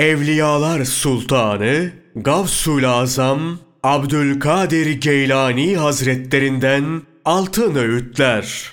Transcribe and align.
Evliyalar 0.00 0.84
Sultanı 0.84 1.92
Gavsul 2.16 2.84
Azam 2.84 3.58
Abdülkadir 3.82 5.00
Geylani 5.00 5.76
Hazretlerinden 5.76 7.02
altın 7.24 7.74
öğütler. 7.74 8.72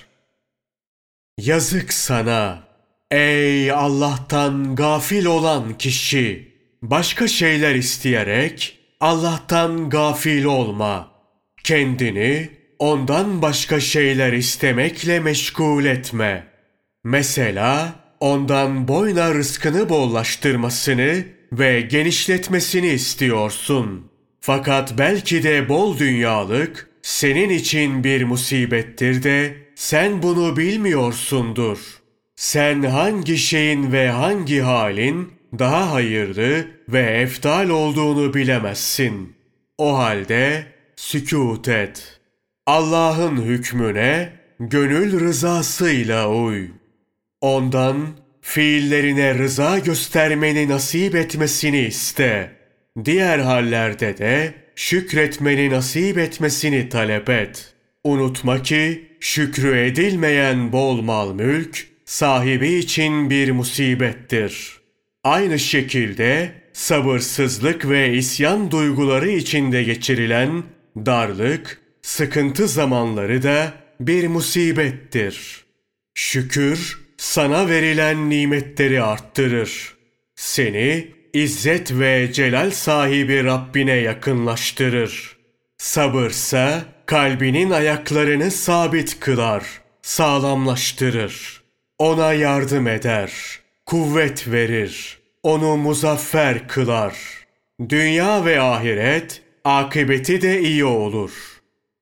Yazık 1.38 1.92
sana 1.92 2.62
ey 3.10 3.72
Allah'tan 3.72 4.74
gafil 4.76 5.24
olan 5.24 5.78
kişi. 5.78 6.54
Başka 6.82 7.28
şeyler 7.28 7.74
isteyerek 7.74 8.78
Allah'tan 9.00 9.90
gafil 9.90 10.44
olma. 10.44 11.10
Kendini 11.64 12.50
ondan 12.78 13.42
başka 13.42 13.80
şeyler 13.80 14.32
istemekle 14.32 15.20
meşgul 15.20 15.84
etme. 15.84 16.46
Mesela 17.04 17.92
ondan 18.20 18.88
boyna 18.88 19.34
rızkını 19.34 19.88
bollaştırmasını 19.88 21.24
ve 21.52 21.80
genişletmesini 21.80 22.88
istiyorsun. 22.88 24.10
Fakat 24.40 24.98
belki 24.98 25.42
de 25.42 25.68
bol 25.68 25.98
dünyalık 25.98 26.90
senin 27.02 27.48
için 27.48 28.04
bir 28.04 28.24
musibettir 28.24 29.22
de 29.22 29.54
sen 29.74 30.22
bunu 30.22 30.56
bilmiyorsundur. 30.56 31.78
Sen 32.36 32.82
hangi 32.82 33.38
şeyin 33.38 33.92
ve 33.92 34.10
hangi 34.10 34.60
halin 34.60 35.32
daha 35.58 35.92
hayırlı 35.92 36.66
ve 36.88 37.00
eftal 37.00 37.68
olduğunu 37.68 38.34
bilemezsin. 38.34 39.36
O 39.78 39.98
halde 39.98 40.66
sükût 40.96 41.68
et. 41.68 42.20
Allah'ın 42.66 43.36
hükmüne 43.42 44.32
gönül 44.60 45.20
rızasıyla 45.20 46.28
uy. 46.28 46.68
Ondan 47.40 48.08
fiillerine 48.40 49.34
rıza 49.34 49.78
göstermeni 49.78 50.68
nasip 50.68 51.14
etmesini 51.14 51.80
iste. 51.80 52.52
Diğer 53.04 53.38
hallerde 53.38 54.18
de 54.18 54.54
şükretmeni 54.76 55.70
nasip 55.70 56.18
etmesini 56.18 56.88
talep 56.88 57.30
et. 57.30 57.74
Unutma 58.04 58.62
ki 58.62 59.08
şükrü 59.20 59.78
edilmeyen 59.78 60.72
bol 60.72 61.00
mal 61.02 61.34
mülk 61.34 61.86
sahibi 62.04 62.74
için 62.74 63.30
bir 63.30 63.50
musibettir. 63.50 64.78
Aynı 65.24 65.58
şekilde 65.58 66.52
sabırsızlık 66.72 67.88
ve 67.88 68.14
isyan 68.14 68.70
duyguları 68.70 69.30
içinde 69.30 69.82
geçirilen 69.82 70.62
darlık, 70.96 71.80
sıkıntı 72.02 72.68
zamanları 72.68 73.42
da 73.42 73.72
bir 74.00 74.28
musibettir. 74.28 75.64
Şükür 76.14 77.07
sana 77.18 77.68
verilen 77.68 78.30
nimetleri 78.30 79.02
arttırır. 79.02 79.94
Seni 80.36 81.08
izzet 81.32 81.92
ve 81.92 82.32
celal 82.32 82.70
sahibi 82.70 83.44
Rabbine 83.44 83.92
yakınlaştırır. 83.92 85.36
Sabırsa 85.78 86.84
kalbinin 87.06 87.70
ayaklarını 87.70 88.50
sabit 88.50 89.20
kılar, 89.20 89.64
sağlamlaştırır. 90.02 91.62
Ona 91.98 92.32
yardım 92.32 92.88
eder, 92.88 93.32
kuvvet 93.86 94.48
verir, 94.48 95.18
onu 95.42 95.76
muzaffer 95.76 96.68
kılar. 96.68 97.14
Dünya 97.88 98.44
ve 98.44 98.60
ahiret 98.60 99.42
akıbeti 99.64 100.42
de 100.42 100.60
iyi 100.60 100.84
olur. 100.84 101.32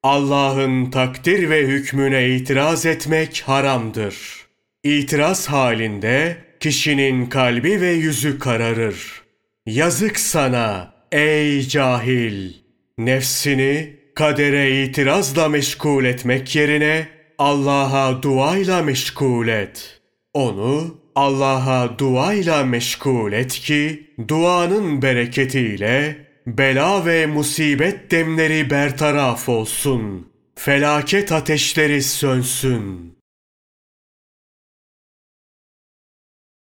Allah'ın 0.02 0.90
takdir 0.90 1.50
ve 1.50 1.66
hükmüne 1.66 2.28
itiraz 2.28 2.86
etmek 2.86 3.42
haramdır. 3.46 4.45
İtiraz 4.86 5.46
halinde 5.46 6.36
kişinin 6.60 7.26
kalbi 7.26 7.80
ve 7.80 7.90
yüzü 7.90 8.38
kararır. 8.38 9.22
Yazık 9.66 10.18
sana 10.18 10.94
ey 11.12 11.62
cahil! 11.62 12.52
Nefsini 12.98 13.96
kadere 14.14 14.82
itirazla 14.82 15.48
meşgul 15.48 16.04
etmek 16.04 16.56
yerine 16.56 17.08
Allah'a 17.38 18.22
duayla 18.22 18.82
meşgul 18.82 19.48
et. 19.48 20.00
Onu 20.34 21.00
Allah'a 21.14 21.98
duayla 21.98 22.64
meşgul 22.64 23.32
et 23.32 23.52
ki 23.52 24.10
duanın 24.28 25.02
bereketiyle 25.02 26.16
bela 26.46 27.06
ve 27.06 27.26
musibet 27.26 28.10
demleri 28.10 28.70
bertaraf 28.70 29.48
olsun. 29.48 30.28
Felaket 30.54 31.32
ateşleri 31.32 32.02
sönsün.'' 32.02 33.15